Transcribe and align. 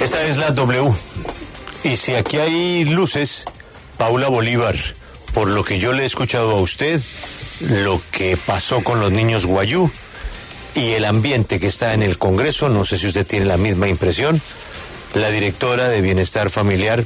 Esta 0.00 0.26
es 0.26 0.36
la 0.36 0.50
W. 0.50 0.92
Y 1.84 1.96
si 1.96 2.14
aquí 2.14 2.36
hay 2.36 2.84
luces, 2.84 3.44
Paula 3.96 4.28
Bolívar, 4.28 4.76
por 5.32 5.48
lo 5.48 5.64
que 5.64 5.78
yo 5.78 5.92
le 5.92 6.02
he 6.02 6.06
escuchado 6.06 6.50
a 6.50 6.60
usted, 6.60 7.00
lo 7.60 8.00
que 8.12 8.36
pasó 8.36 8.84
con 8.84 9.00
los 9.00 9.10
niños 9.10 9.46
guayú 9.46 9.90
y 10.74 10.92
el 10.92 11.06
ambiente 11.06 11.58
que 11.58 11.68
está 11.68 11.94
en 11.94 12.02
el 12.02 12.18
Congreso, 12.18 12.68
no 12.68 12.84
sé 12.84 12.98
si 12.98 13.06
usted 13.06 13.26
tiene 13.26 13.46
la 13.46 13.56
misma 13.56 13.88
impresión, 13.88 14.40
la 15.14 15.30
directora 15.30 15.88
de 15.88 16.02
Bienestar 16.02 16.50
Familiar 16.50 17.04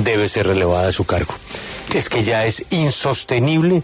debe 0.00 0.28
ser 0.28 0.46
relevada 0.46 0.86
de 0.86 0.92
su 0.92 1.04
cargo. 1.04 1.34
Es 1.94 2.08
que 2.08 2.24
ya 2.24 2.46
es 2.46 2.64
insostenible. 2.70 3.82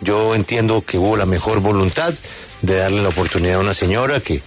Yo 0.00 0.36
entiendo 0.36 0.82
que 0.82 0.96
hubo 0.96 1.16
la 1.16 1.26
mejor 1.26 1.58
voluntad 1.60 2.14
de 2.62 2.76
darle 2.76 3.02
la 3.02 3.08
oportunidad 3.08 3.56
a 3.56 3.60
una 3.60 3.74
señora 3.74 4.20
que 4.20 4.40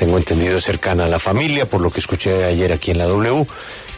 tengo 0.00 0.16
entendido 0.16 0.58
cercana 0.62 1.04
a 1.04 1.08
la 1.08 1.18
familia, 1.18 1.68
por 1.68 1.82
lo 1.82 1.90
que 1.90 2.00
escuché 2.00 2.44
ayer 2.44 2.72
aquí 2.72 2.90
en 2.90 2.96
la 2.96 3.04
W, 3.04 3.46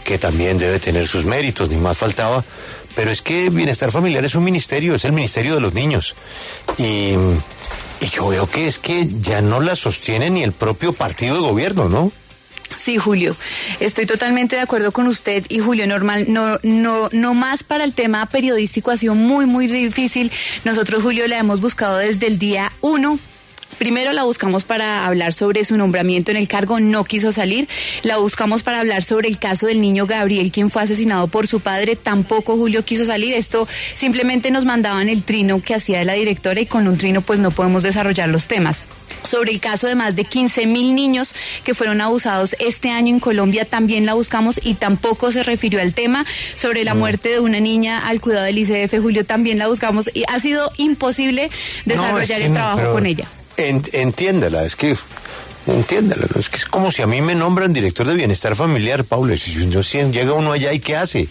que 0.02 0.18
también 0.18 0.58
debe 0.58 0.80
tener 0.80 1.06
sus 1.06 1.24
méritos, 1.24 1.68
ni 1.68 1.76
más 1.76 1.96
faltaba. 1.96 2.44
Pero 2.96 3.12
es 3.12 3.22
que 3.22 3.50
Bienestar 3.50 3.92
Familiar 3.92 4.24
es 4.24 4.34
un 4.34 4.42
ministerio, 4.42 4.96
es 4.96 5.04
el 5.04 5.12
ministerio 5.12 5.54
de 5.54 5.60
los 5.60 5.74
niños. 5.74 6.16
Y, 6.76 7.14
yo 8.12 8.26
veo 8.26 8.50
que 8.50 8.66
es 8.66 8.80
que 8.80 9.06
ya 9.20 9.40
no 9.42 9.60
la 9.60 9.76
sostiene 9.76 10.28
ni 10.28 10.42
el 10.42 10.50
propio 10.50 10.92
partido 10.92 11.36
de 11.36 11.40
gobierno, 11.40 11.88
¿no? 11.88 12.10
Sí, 12.76 12.98
Julio, 12.98 13.36
estoy 13.78 14.06
totalmente 14.06 14.56
de 14.56 14.62
acuerdo 14.62 14.90
con 14.90 15.06
usted 15.06 15.46
y 15.48 15.60
Julio, 15.60 15.86
normal, 15.86 16.24
no, 16.28 16.58
no, 16.64 17.10
no 17.12 17.32
más 17.32 17.62
para 17.62 17.84
el 17.84 17.94
tema 17.94 18.26
periodístico 18.26 18.90
ha 18.90 18.96
sido 18.96 19.14
muy, 19.14 19.46
muy 19.46 19.68
difícil. 19.68 20.32
Nosotros, 20.64 21.00
Julio, 21.00 21.28
la 21.28 21.38
hemos 21.38 21.60
buscado 21.60 21.98
desde 21.98 22.26
el 22.26 22.40
día 22.40 22.72
uno 22.80 23.20
Primero 23.78 24.12
la 24.12 24.24
buscamos 24.24 24.64
para 24.64 25.06
hablar 25.06 25.32
sobre 25.32 25.64
su 25.64 25.76
nombramiento 25.76 26.30
en 26.30 26.36
el 26.36 26.48
cargo, 26.48 26.80
no 26.80 27.04
quiso 27.04 27.32
salir. 27.32 27.68
La 28.02 28.18
buscamos 28.18 28.62
para 28.62 28.80
hablar 28.80 29.02
sobre 29.02 29.28
el 29.28 29.38
caso 29.38 29.66
del 29.66 29.80
niño 29.80 30.06
Gabriel, 30.06 30.52
quien 30.52 30.70
fue 30.70 30.82
asesinado 30.82 31.28
por 31.28 31.46
su 31.46 31.60
padre, 31.60 31.96
tampoco 31.96 32.56
Julio 32.56 32.84
quiso 32.84 33.04
salir. 33.04 33.34
Esto 33.34 33.66
simplemente 33.94 34.50
nos 34.50 34.64
mandaban 34.64 35.08
el 35.08 35.22
trino 35.22 35.60
que 35.62 35.74
hacía 35.74 36.04
la 36.04 36.12
directora 36.14 36.60
y 36.60 36.66
con 36.66 36.86
un 36.86 36.96
trino 36.96 37.22
pues 37.22 37.40
no 37.40 37.50
podemos 37.50 37.82
desarrollar 37.82 38.28
los 38.28 38.48
temas 38.48 38.86
sobre 39.22 39.52
el 39.52 39.60
caso 39.60 39.86
de 39.86 39.94
más 39.94 40.16
de 40.16 40.24
15 40.24 40.66
mil 40.66 40.94
niños 40.94 41.34
que 41.64 41.74
fueron 41.74 42.00
abusados 42.00 42.56
este 42.58 42.90
año 42.90 43.14
en 43.14 43.20
Colombia. 43.20 43.64
También 43.64 44.04
la 44.04 44.14
buscamos 44.14 44.60
y 44.62 44.74
tampoco 44.74 45.32
se 45.32 45.42
refirió 45.42 45.80
al 45.80 45.94
tema. 45.94 46.26
Sobre 46.56 46.84
la 46.84 46.94
muerte 46.94 47.30
de 47.30 47.40
una 47.40 47.60
niña 47.60 48.06
al 48.06 48.20
cuidado 48.20 48.44
del 48.44 48.58
ICF, 48.58 49.00
Julio, 49.00 49.24
también 49.24 49.58
la 49.58 49.68
buscamos 49.68 50.10
y 50.12 50.24
ha 50.28 50.40
sido 50.40 50.70
imposible 50.76 51.50
desarrollar 51.84 52.42
el 52.42 52.52
trabajo 52.52 52.92
con 52.92 53.06
ella 53.06 53.28
entiéndela, 53.56 54.64
es 54.64 54.76
que 54.76 54.96
entiéndela, 55.66 56.26
es 56.38 56.48
que 56.48 56.56
es 56.56 56.66
como 56.66 56.90
si 56.90 57.02
a 57.02 57.06
mí 57.06 57.20
me 57.20 57.34
nombran 57.34 57.72
director 57.72 58.06
de 58.06 58.14
bienestar 58.14 58.56
familiar, 58.56 59.04
Paula, 59.04 59.36
si 59.36 59.52
yo, 59.52 59.80
llega 59.80 60.32
uno 60.32 60.52
allá 60.52 60.72
y 60.72 60.80
¿qué 60.80 60.96
hace? 60.96 61.28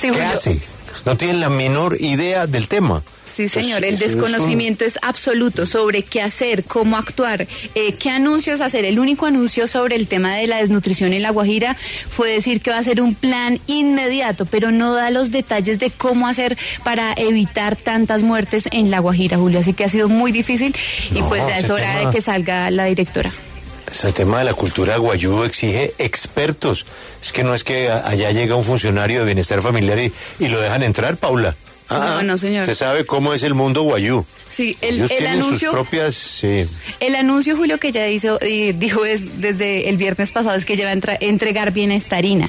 ¿Qué 0.00 0.10
hace? 0.22 0.60
No 1.04 1.16
tienen 1.16 1.40
la 1.40 1.50
menor 1.50 2.00
idea 2.00 2.46
del 2.46 2.68
tema. 2.68 3.02
Sí, 3.36 3.50
señor, 3.50 3.84
el 3.84 3.98
desconocimiento 3.98 4.86
es, 4.86 4.98
absoluto 5.02 5.66
sobre 5.66 6.02
qué 6.02 6.22
hacer, 6.22 6.64
cómo 6.64 6.96
actuar, 6.96 7.46
eh, 7.74 7.92
qué 7.92 8.08
anuncios 8.08 8.62
hacer. 8.62 8.86
El 8.86 8.98
único 8.98 9.26
anuncio 9.26 9.66
sobre 9.66 9.94
el 9.94 10.06
tema 10.06 10.34
de 10.34 10.46
la 10.46 10.56
desnutrición 10.56 11.12
en 11.12 11.20
La 11.20 11.32
Guajira 11.32 11.76
fue 12.08 12.30
decir 12.30 12.62
que 12.62 12.70
va 12.70 12.78
a 12.78 12.82
ser 12.82 13.02
un 13.02 13.14
plan 13.14 13.60
inmediato, 13.66 14.46
pero 14.46 14.70
no 14.70 14.94
da 14.94 15.10
los 15.10 15.32
detalles 15.32 15.78
de 15.78 15.90
cómo 15.90 16.28
hacer 16.28 16.56
para 16.82 17.12
evitar 17.12 17.76
tantas 17.76 18.22
muertes 18.22 18.70
en 18.72 18.90
La 18.90 19.00
Guajira, 19.00 19.36
Julio. 19.36 19.60
Así 19.60 19.74
que 19.74 19.84
ha 19.84 19.90
sido 19.90 20.08
muy 20.08 20.32
difícil 20.32 20.74
y 21.14 21.20
pues 21.20 21.46
ya 21.46 21.58
es 21.58 21.68
hora 21.68 21.98
de 21.98 22.10
que 22.10 22.22
salga 22.22 22.70
la 22.70 22.86
directora. 22.86 23.30
Ese 23.90 24.12
tema 24.12 24.38
de 24.38 24.46
la 24.46 24.54
cultura 24.54 24.96
guayú 24.96 25.44
exige 25.44 25.92
expertos. 25.98 26.86
Es 27.20 27.32
que 27.32 27.44
no 27.44 27.54
es 27.54 27.64
que 27.64 27.90
allá 27.90 28.30
llega 28.30 28.54
un 28.54 28.64
funcionario 28.64 29.18
de 29.18 29.26
bienestar 29.26 29.60
familiar 29.60 29.98
y, 29.98 30.10
y 30.38 30.48
lo 30.48 30.58
dejan 30.58 30.82
entrar, 30.82 31.18
Paula. 31.18 31.54
Ah, 31.88 32.22
no, 32.24 32.36
señor. 32.36 32.62
Usted 32.62 32.74
sabe 32.74 33.06
cómo 33.06 33.32
es 33.32 33.42
el 33.42 33.54
mundo 33.54 33.82
guayú. 33.82 34.24
Sí, 34.48 34.76
el, 34.80 35.26
anuncio. 35.26 35.70
Sus 35.70 35.80
propias, 35.80 36.14
sí. 36.14 36.66
El 37.00 37.14
anuncio, 37.14 37.56
Julio, 37.56 37.78
que 37.78 37.92
ya 37.92 38.08
hizo, 38.08 38.38
dijo 38.38 39.04
es, 39.04 39.40
desde 39.40 39.88
el 39.88 39.96
viernes 39.96 40.32
pasado 40.32 40.56
es 40.56 40.64
que 40.64 40.76
ya 40.76 40.84
va 40.84 40.90
a 40.90 41.16
entregar 41.20 41.72
bienestarina. 41.72 42.48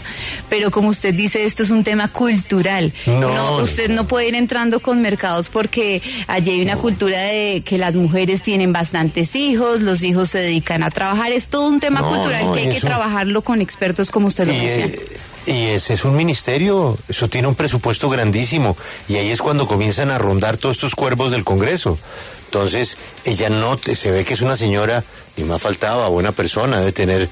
Pero 0.50 0.72
como 0.72 0.90
usted 0.90 1.14
dice, 1.14 1.46
esto 1.46 1.64
es 1.64 1.70
un 1.70 1.84
tema 1.84 2.08
cultural. 2.08 2.94
No. 3.06 3.58
usted 3.58 3.90
no 3.90 4.08
puede 4.08 4.28
ir 4.28 4.36
entrando 4.36 4.80
con 4.80 5.02
mercados 5.02 5.50
porque 5.50 6.02
allí 6.28 6.52
hay 6.52 6.62
una 6.62 6.78
cultura 6.78 7.20
de 7.20 7.62
que 7.66 7.78
las 7.78 7.96
mujeres 7.96 8.44
tienen 8.44 8.74
bastantes 8.74 9.36
hijos, 9.36 9.82
los 9.82 10.04
hijos 10.04 10.30
se 10.30 10.40
dedican 10.40 10.84
a 10.84 10.92
trabajar. 10.92 11.32
Es 11.32 11.48
todo 11.48 11.68
un 11.68 11.80
tema 11.80 12.02
cultural 12.02 12.52
que 12.54 12.60
hay 12.60 12.70
que 12.70 12.80
trabajarlo 12.80 13.42
con 13.42 13.62
expertos 13.62 14.12
como 14.12 14.28
usted 14.28 14.48
lo 14.48 14.54
menciona. 14.54 14.94
Y 15.48 15.68
ese 15.68 15.94
es 15.94 16.04
un 16.04 16.16
ministerio, 16.18 16.98
eso 17.08 17.30
tiene 17.30 17.48
un 17.48 17.56
presupuesto 17.56 18.10
grandísimo. 18.10 18.76
Y 19.08 19.16
ahí 19.16 19.30
es 19.30 19.42
cuando 19.42 19.66
comienzan 19.66 20.12
a 20.12 20.18
rondar 20.18 20.58
todos 20.58 20.76
estos 20.76 20.94
cuervos 20.94 21.32
del 21.32 21.46
Congreso. 21.46 21.98
Entonces, 22.48 22.98
ella 23.24 23.50
no, 23.50 23.78
se 23.78 24.12
ve 24.12 24.26
que 24.26 24.34
es 24.34 24.42
una 24.42 24.58
señora, 24.58 25.06
ni 25.38 25.46
más 25.46 25.62
faltaba, 25.62 26.10
buena 26.10 26.34
persona, 26.34 26.80
debe 26.80 26.92
tener 26.92 27.30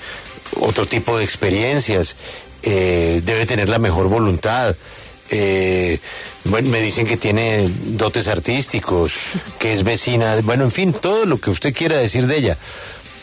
otro 0.62 0.86
tipo 0.86 1.18
de 1.18 1.25
experiencias, 1.25 2.16
eh, 2.64 3.22
debe 3.25 3.46
tener 3.46 3.68
la 3.68 3.80
mejor 3.80 4.08
voluntad. 4.08 4.75
Eh, 5.30 6.00
bueno, 6.46 6.70
me 6.70 6.81
dicen 6.81 7.08
que 7.08 7.18
tiene 7.18 7.70
dotes 7.98 8.30
artísticos, 8.30 9.14
que 9.59 9.74
es 9.74 9.84
vecina, 9.84 10.38
bueno, 10.44 10.64
en 10.64 10.72
fin, 10.72 10.94
todo 10.94 11.25
lo 11.25 11.40
que 11.40 11.50
usted 11.50 11.74
quiera 11.74 11.98
decir 11.98 12.28
de 12.28 12.38
ella. 12.38 12.58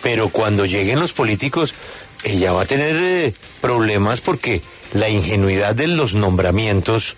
Pero 0.03 0.29
cuando 0.31 0.67
lleguen 0.67 0.99
los 0.99 1.13
políticos, 1.15 1.75
ella 2.25 2.53
va 2.53 2.63
a 2.63 2.67
tener 2.67 2.97
eh, 2.97 3.35
problemas 3.61 4.21
porque 4.21 4.63
la 4.93 5.09
ingenuidad 5.09 5.75
de 5.75 5.87
los 5.89 6.15
nombramientos 6.15 7.17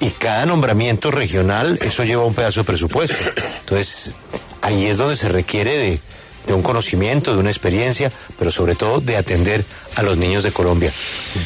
y 0.00 0.10
cada 0.10 0.46
nombramiento 0.46 1.10
regional, 1.10 1.78
eso 1.82 2.04
lleva 2.04 2.24
un 2.24 2.34
pedazo 2.34 2.60
de 2.60 2.64
presupuesto. 2.64 3.16
Entonces, 3.60 4.14
ahí 4.62 4.86
es 4.86 4.96
donde 4.96 5.16
se 5.16 5.28
requiere 5.28 6.00
de, 6.46 6.54
un 6.54 6.62
conocimiento, 6.62 7.32
de 7.32 7.38
una 7.38 7.50
experiencia, 7.50 8.10
pero 8.38 8.50
sobre 8.50 8.74
todo 8.74 9.00
de 9.00 9.16
atender 9.16 9.64
a 9.94 10.02
los 10.02 10.16
niños 10.16 10.42
de 10.42 10.50
Colombia. 10.50 10.92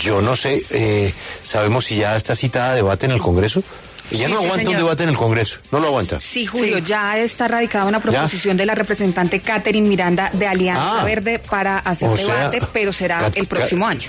Yo 0.00 0.22
no 0.22 0.34
sé, 0.34 0.62
eh, 0.71 1.12
sabemos 1.42 1.86
si 1.86 1.97
ya 1.97 2.16
está 2.16 2.34
citada 2.34 2.75
debate 2.75 3.04
en 3.06 3.12
el 3.12 3.21
Congreso. 3.21 3.62
Y 4.10 4.19
ya 4.19 4.28
no 4.28 4.38
aguanta 4.38 4.70
un 4.70 4.76
debate 4.76 5.03
en 5.04 5.09
el 5.09 5.16
Congreso, 5.16 5.59
no 5.72 5.81
lo 5.81 5.88
aguanta. 5.88 6.20
Sí, 6.20 6.47
Julio, 6.47 6.78
ya 6.78 7.19
está 7.19 7.48
radicada 7.48 7.87
una 7.87 8.00
proposición 8.00 8.56
de 8.56 8.66
la 8.66 8.75
representante 8.75 9.41
Catherine 9.41 9.88
Miranda 9.88 10.31
de 10.32 10.47
Alianza 10.47 11.00
ah. 11.00 11.04
Verde 11.04 11.38
para 11.38 11.78
hacer 11.78 12.10
debate, 12.10 12.60
pero 12.72 12.92
será 12.92 13.31
el 13.34 13.47
próximo 13.47 13.87
año. 13.87 14.09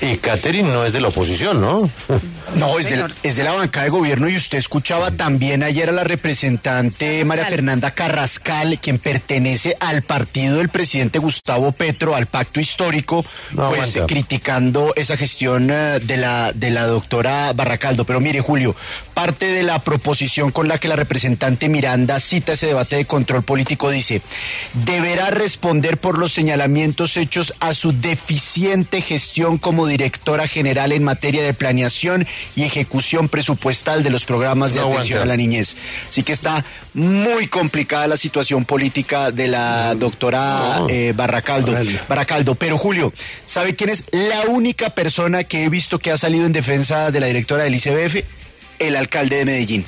Y 0.00 0.18
Catherine 0.18 0.68
no 0.68 0.84
es 0.84 0.92
de 0.92 1.00
la 1.00 1.08
oposición, 1.08 1.60
¿no? 1.60 1.90
No, 2.54 2.78
es 2.78 2.88
de, 2.88 3.04
es 3.22 3.36
de, 3.36 3.42
la 3.42 3.52
bancada 3.52 3.84
de 3.84 3.90
gobierno 3.90 4.28
y 4.28 4.36
usted 4.36 4.56
escuchaba 4.56 5.10
también 5.10 5.62
ayer 5.62 5.88
a 5.88 5.92
la 5.92 6.04
representante 6.04 7.24
María 7.24 7.44
Fernanda 7.44 7.90
Carrascal, 7.90 8.78
quien 8.80 8.98
pertenece 8.98 9.76
al 9.80 10.02
partido 10.02 10.58
del 10.58 10.68
presidente 10.68 11.18
Gustavo 11.18 11.72
Petro, 11.72 12.14
al 12.14 12.26
pacto 12.26 12.60
histórico, 12.60 13.24
pues 13.54 14.00
criticando 14.06 14.94
esa 14.96 15.16
gestión 15.16 15.68
eh, 15.70 15.98
de 16.00 16.16
la, 16.16 16.52
de 16.54 16.70
la 16.70 16.86
doctora 16.86 17.52
Barracaldo. 17.52 18.04
Pero 18.04 18.20
mire, 18.20 18.40
Julio, 18.40 18.76
parte 19.12 19.46
de 19.46 19.62
la 19.62 19.80
proposición 19.80 20.52
con 20.52 20.68
la 20.68 20.78
que 20.78 20.88
la 20.88 20.96
representante 20.96 21.68
Miranda 21.68 22.20
cita 22.20 22.52
ese 22.52 22.68
debate 22.68 22.96
de 22.96 23.06
control 23.06 23.42
político 23.42 23.90
dice, 23.90 24.22
deberá 24.84 25.30
responder 25.30 25.98
por 25.98 26.16
los 26.16 26.32
señalamientos 26.32 27.16
hechos 27.16 27.54
a 27.60 27.74
su 27.74 27.92
deficiente 27.92 29.00
gestión 29.02 29.58
como 29.58 29.85
directora 29.86 30.46
general 30.46 30.92
en 30.92 31.04
materia 31.04 31.42
de 31.42 31.54
planeación 31.54 32.26
y 32.54 32.64
ejecución 32.64 33.28
presupuestal 33.28 34.02
de 34.02 34.10
los 34.10 34.24
programas 34.24 34.74
de 34.74 34.80
atención 34.80 35.22
a 35.22 35.26
la 35.26 35.36
niñez. 35.36 35.76
Así 36.08 36.22
que 36.22 36.32
está 36.32 36.64
muy 36.94 37.46
complicada 37.46 38.06
la 38.06 38.16
situación 38.16 38.64
política 38.64 39.30
de 39.30 39.48
la 39.48 39.94
doctora 39.94 40.82
eh, 40.88 41.12
Barracaldo. 41.14 41.72
Barracaldo. 42.08 42.54
Pero 42.54 42.78
Julio, 42.78 43.12
¿sabe 43.44 43.74
quién 43.74 43.90
es 43.90 44.06
la 44.12 44.42
única 44.48 44.90
persona 44.90 45.44
que 45.44 45.64
he 45.64 45.68
visto 45.68 45.98
que 45.98 46.10
ha 46.10 46.18
salido 46.18 46.46
en 46.46 46.52
defensa 46.52 47.10
de 47.10 47.20
la 47.20 47.26
directora 47.26 47.64
del 47.64 47.74
ICBF? 47.74 48.24
El 48.78 48.96
alcalde 48.96 49.36
de 49.36 49.44
Medellín 49.46 49.84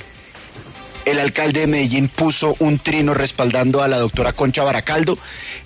el 1.11 1.19
alcalde 1.19 1.61
de 1.61 1.67
Medellín 1.67 2.07
puso 2.07 2.55
un 2.59 2.79
trino 2.79 3.13
respaldando 3.13 3.81
a 3.81 3.87
la 3.87 3.97
doctora 3.97 4.33
Concha 4.33 4.63
Baracaldo 4.63 5.17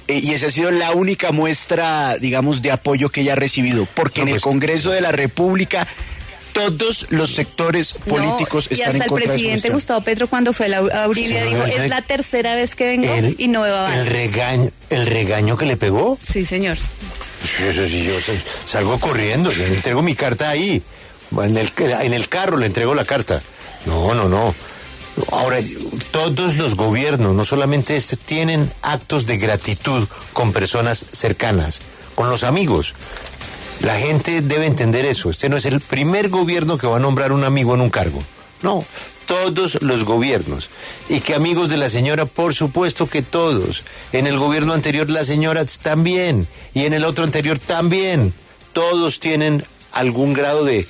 eh, 0.08 0.20
y 0.20 0.34
esa 0.34 0.48
ha 0.48 0.52
sido 0.52 0.72
la 0.72 0.92
única 0.92 1.32
muestra, 1.32 2.18
digamos, 2.18 2.62
de 2.62 2.72
apoyo 2.72 3.10
que 3.10 3.22
ella 3.22 3.34
ha 3.34 3.38
recibido, 3.38 3.88
porque 3.94 4.22
en 4.22 4.30
el 4.30 4.34
pues, 4.36 4.44
Congreso 4.44 4.92
de 4.92 5.02
la 5.02 5.12
República 5.12 5.88
todos 6.54 7.08
los 7.10 7.32
sectores 7.32 7.94
políticos 7.94 8.68
están 8.70 8.96
en 8.96 9.08
contra 9.08 9.26
el 9.26 9.40
presidente 9.40 9.70
Gustavo 9.72 10.02
Petro 10.02 10.28
cuando 10.28 10.54
fue 10.54 10.68
a 10.68 10.70
la 10.70 11.08
Uribe 11.08 11.44
dijo, 11.46 11.64
es 11.66 11.90
la 11.90 12.02
tercera 12.04 12.54
vez 12.56 12.76
que 12.76 12.86
vengo 12.86 13.36
y 13.38 13.48
no 13.48 13.62
veo 13.62 13.76
avances. 13.76 14.08
El 14.08 14.14
regaño, 14.14 14.72
¿El 14.90 15.08
regaño 15.08 15.58
que 15.58 15.66
le 15.66 15.78
pegó? 15.78 16.20
Sí, 16.22 16.46
señor. 16.46 16.78
Eso 17.68 17.88
sí, 17.88 18.06
yo 18.06 18.14
salgo 18.66 19.00
corriendo, 19.00 19.52
le 19.52 19.68
entrego 19.68 20.02
mi 20.02 20.16
carta 20.16 20.50
ahí. 20.50 20.82
En 21.42 21.58
el, 21.58 21.72
en 21.78 22.14
el 22.14 22.30
carro 22.30 22.58
le 22.58 22.68
entrego 22.68 22.94
la 22.94 23.06
carta. 23.06 23.42
No, 23.86 24.14
no, 24.14 24.30
no. 24.30 24.54
Ahora, 25.32 25.60
todos 26.12 26.58
los 26.58 26.76
gobiernos, 26.76 27.36
no 27.36 27.46
solamente 27.46 27.96
este, 27.96 28.18
tienen 28.18 28.72
actos 28.82 29.26
de 29.26 29.38
gratitud 29.38 30.08
con 30.34 30.54
personas 30.54 31.06
cercanas, 31.12 31.82
con 32.16 32.30
los 32.30 32.44
amigos. 32.44 32.96
La 33.82 33.98
gente 34.00 34.42
debe 34.42 34.66
entender 34.66 35.06
eso. 35.06 35.30
Este 35.30 35.50
no 35.50 35.58
es 35.58 35.66
el 35.66 35.82
primer 35.82 36.30
gobierno 36.30 36.78
que 36.78 36.88
va 36.88 36.98
a 36.98 37.02
nombrar 37.02 37.32
un 37.32 37.44
amigo 37.44 37.76
en 37.76 37.82
un 37.82 37.90
cargo. 37.90 38.24
No, 38.62 38.86
todos 39.26 39.82
los 39.82 40.06
gobiernos. 40.06 40.70
Y 41.10 41.20
que 41.20 41.36
amigos 41.36 41.70
de 41.70 41.78
la 41.78 41.90
señora, 41.90 42.26
por 42.26 42.56
supuesto 42.56 43.08
que 43.08 43.22
todos. 43.22 43.84
En 44.12 44.26
el 44.26 44.38
gobierno 44.38 44.74
anterior 44.74 45.10
la 45.10 45.26
señora 45.26 45.66
también. 45.66 46.48
Y 46.74 46.86
en 46.86 46.94
el 46.94 47.06
otro 47.06 47.24
anterior 47.24 47.60
también. 47.60 48.34
Todos 48.72 49.20
tienen 49.20 49.64
algún 49.94 50.34
grado 50.34 50.66
de, 50.66 50.88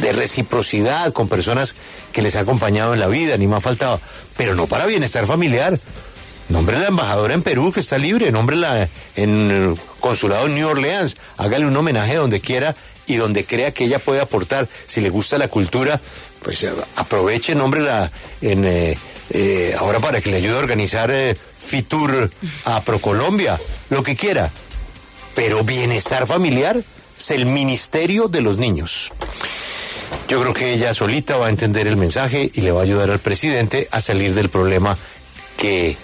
de 0.00 0.12
reciprocidad 0.12 1.12
con 1.12 1.28
personas 1.28 1.74
que 2.12 2.22
les 2.22 2.36
ha 2.36 2.40
acompañado 2.40 2.94
en 2.94 3.00
la 3.00 3.08
vida, 3.08 3.36
ni 3.36 3.46
más 3.46 3.62
faltaba. 3.62 4.00
Pero 4.36 4.54
no 4.54 4.66
para 4.66 4.86
bienestar 4.86 5.26
familiar. 5.26 5.78
Nombre 6.48 6.78
la 6.78 6.86
embajadora 6.86 7.34
en 7.34 7.42
Perú 7.42 7.72
que 7.72 7.80
está 7.80 7.98
libre, 7.98 8.32
la 8.32 8.88
en 9.16 9.50
el 9.50 9.74
consulado 10.00 10.46
en 10.46 10.54
New 10.54 10.68
Orleans, 10.68 11.16
hágale 11.36 11.66
un 11.66 11.76
homenaje 11.76 12.14
donde 12.14 12.40
quiera 12.40 12.74
y 13.06 13.16
donde 13.16 13.44
crea 13.44 13.72
que 13.72 13.84
ella 13.84 13.98
puede 13.98 14.22
aportar. 14.22 14.66
Si 14.86 15.02
le 15.02 15.10
gusta 15.10 15.36
la 15.36 15.48
cultura, 15.48 16.00
pues 16.42 16.62
eh, 16.62 16.72
aproveche, 16.96 17.54
nómbrela 17.54 18.10
en, 18.40 18.64
eh, 18.64 18.96
eh, 19.30 19.76
ahora 19.78 20.00
para 20.00 20.22
que 20.22 20.30
le 20.30 20.38
ayude 20.38 20.56
a 20.56 20.60
organizar 20.60 21.12
Fitur 21.54 22.30
a 22.64 22.82
Procolombia, 22.82 23.60
lo 23.90 24.02
que 24.02 24.16
quiera. 24.16 24.50
Pero 25.34 25.64
bienestar 25.64 26.26
familiar 26.26 26.82
es 27.18 27.30
el 27.32 27.46
ministerio 27.46 28.28
de 28.28 28.40
los 28.40 28.56
niños. 28.58 29.12
Yo 30.28 30.40
creo 30.40 30.54
que 30.54 30.72
ella 30.72 30.94
solita 30.94 31.36
va 31.36 31.46
a 31.46 31.50
entender 31.50 31.86
el 31.86 31.96
mensaje 31.96 32.50
y 32.52 32.60
le 32.60 32.70
va 32.70 32.80
a 32.80 32.84
ayudar 32.84 33.10
al 33.10 33.18
presidente 33.18 33.88
a 33.90 34.00
salir 34.00 34.34
del 34.34 34.50
problema 34.50 34.96
que 35.56 35.96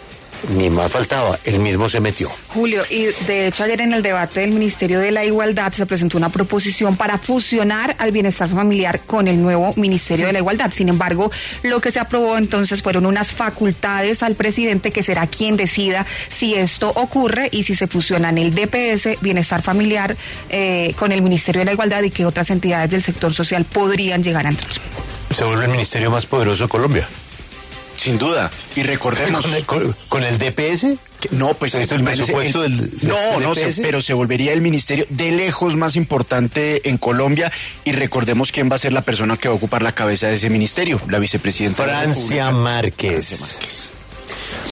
ni 0.51 0.71
más 0.71 0.93
faltaba, 0.93 1.39
él 1.45 1.61
mismo 1.61 1.89
se 1.89 2.01
metió. 2.01 2.31
Julio, 2.49 2.83
y 2.91 3.07
de 3.27 3.49
hecho 3.49 3.65
ayer 3.65 3.81
en 3.81 3.93
el 3.93 4.03
debate 4.03 4.41
del 4.41 4.53
Ministerio 4.53 5.01
de 5.01 5.11
la 5.11 5.25
Igualdad 5.25 5.73
se 5.73 5.87
presentó 5.87 6.19
una 6.19 6.29
proposición 6.29 6.97
para 6.97 7.19
fusionar 7.19 7.97
al 7.99 8.13
bienestar 8.13 8.49
familiar 8.49 9.01
con 9.01 9.29
el 9.29 9.41
nuevo 9.41 9.73
Ministerio 9.77 10.27
de 10.27 10.33
la 10.33 10.39
Igualdad. 10.39 10.73
Sin 10.73 10.89
embargo, 10.89 11.31
lo 11.63 11.81
que 11.81 11.91
se 11.91 12.01
aprobó 12.01 12.37
entonces 12.37 12.83
fueron 12.83 13.07
unas 13.07 13.33
facultades 13.33 14.23
al 14.23 14.35
presidente 14.35 14.91
que 14.91 15.03
será 15.03 15.27
quien 15.27 15.57
decida 15.57 16.07
si 16.29 16.55
esto 16.55 16.91
ocurre 16.95 17.49
y 17.53 17.63
si 17.63 17.75
se 17.77 17.87
fusionan 17.87 18.39
el 18.39 18.55
DPS, 18.55 19.21
bienestar 19.21 19.63
familiar, 19.63 20.17
eh, 20.51 20.95
con 20.99 21.13
el 21.13 21.23
Ministerio 21.23 21.61
de 21.61 21.67
la 21.67 21.73
Igualdad 21.73 22.03
y 22.03 22.11
que 22.11 22.27
otras 22.27 22.51
entidades 22.51 22.91
del 22.91 23.03
sector 23.03 23.33
social 23.33 23.65
podrían 23.65 24.23
llegar 24.23 24.47
a 24.47 24.51
entrar. 24.51 24.71
Se 25.35 25.45
vuelve 25.45 25.65
el 25.65 25.71
ministerio 25.73 26.11
más 26.11 26.27
poderoso 26.27 26.65
de 26.65 26.69
Colombia. 26.69 27.09
Sin 27.97 28.19
duda. 28.19 28.51
Y 28.77 28.83
recordemos. 28.83 29.47
¿Con 30.09 30.25
el, 30.25 30.39
DPS? 30.39 30.99
No, 31.31 31.55
pues 31.55 31.75
es 31.75 31.91
el 31.93 32.05
presupuesto 32.05 32.63
del, 32.63 32.91
No, 33.03 33.41
no, 33.41 33.53
pero 33.83 34.03
se 34.03 34.13
volvería 34.13 34.53
el 34.53 34.61
ministerio 34.61 35.07
de 35.09 35.33
lejos 35.33 35.77
más 35.77 35.97
importante 35.97 36.89
en 36.89 36.99
Colombia. 36.99 37.51
Y 37.85 37.93
recordemos 37.93 38.53
quién 38.53 38.71
va 38.71 38.77
a 38.77 38.79
ser 38.79 38.93
la 38.93 39.03
persona 39.03 39.37
que 39.37 39.49
va 39.49 39.55
a 39.55 39.57
ocupar 39.57 39.83
la 39.83 39.93
cabeza 39.93 40.29
de 40.29 40.35
ese 40.35 40.51
ministerio, 40.51 41.01
la 41.09 41.19
vicepresidenta. 41.19 41.85
Francia 41.85 42.51
Márquez. 42.51 43.29
Francia 43.29 43.57
Márquez. 43.57 43.94